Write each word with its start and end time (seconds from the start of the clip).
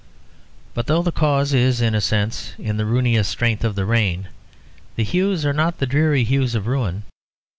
But 0.73 0.87
though 0.87 1.03
the 1.03 1.11
cause 1.11 1.53
is 1.53 1.79
in 1.79 1.93
a 1.93 2.01
sense 2.01 2.55
in 2.57 2.77
the 2.77 2.87
ruinous 2.87 3.27
strength 3.27 3.63
of 3.63 3.75
the 3.75 3.85
rain, 3.85 4.29
the 4.95 5.03
hues 5.03 5.45
are 5.45 5.53
not 5.53 5.77
the 5.77 5.85
dreary 5.85 6.23
hues 6.23 6.55
of 6.55 6.65
ruin. 6.65 7.03